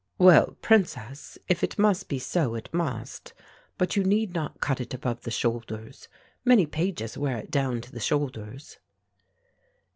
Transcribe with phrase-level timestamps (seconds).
[0.17, 3.33] "Well, princess, if it must be so, it must;
[3.77, 6.07] but you need not cut it above the shoulders.
[6.43, 8.77] Many pages wear it down to the shoulders."